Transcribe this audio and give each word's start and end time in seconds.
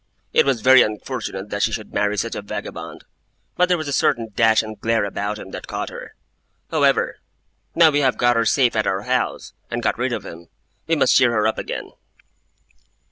It 0.33 0.47
was 0.47 0.61
very 0.61 0.81
unfortunate 0.81 1.51
that 1.51 1.61
she 1.61 1.71
should 1.71 1.93
marry 1.93 2.17
such 2.17 2.33
a 2.33 2.41
vagabond. 2.41 3.05
But 3.55 3.69
there 3.69 3.77
was 3.77 3.87
a 3.87 3.93
certain 3.93 4.29
dash 4.35 4.63
and 4.63 4.79
glare 4.81 5.05
about 5.05 5.37
him 5.37 5.51
that 5.51 5.67
caught 5.67 5.89
her. 5.91 6.15
However, 6.71 7.17
now 7.75 7.91
we 7.91 7.99
have 7.99 8.17
got 8.17 8.35
her 8.35 8.45
safe 8.45 8.75
at 8.75 8.87
our 8.87 9.03
house, 9.03 9.53
and 9.69 9.83
got 9.83 9.99
rid 9.99 10.11
of 10.11 10.25
him, 10.25 10.47
we 10.87 10.95
must 10.95 11.15
cheer 11.15 11.31
her 11.33 11.45
up 11.47 11.59
again. 11.59 11.91